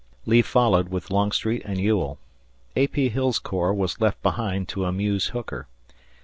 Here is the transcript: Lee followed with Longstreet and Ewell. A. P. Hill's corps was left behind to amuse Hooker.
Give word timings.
Lee 0.25 0.41
followed 0.41 0.89
with 0.89 1.11
Longstreet 1.11 1.63
and 1.63 1.79
Ewell. 1.79 2.17
A. 2.75 2.87
P. 2.87 3.09
Hill's 3.09 3.37
corps 3.37 3.71
was 3.71 4.01
left 4.01 4.19
behind 4.23 4.67
to 4.69 4.85
amuse 4.85 5.27
Hooker. 5.27 5.67